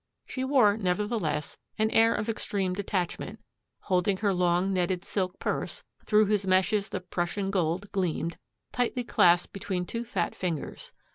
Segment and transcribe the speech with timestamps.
[0.25, 3.39] She wore, nevertheless, an air of extreme detachment,
[3.81, 8.39] holding her long netted silk purse through whose meshes the Prussian gold gleamed
[8.71, 10.91] tightly clasped between two fat fingers.